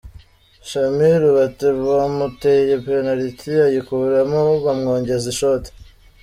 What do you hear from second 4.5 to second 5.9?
bamwongeza ishoti.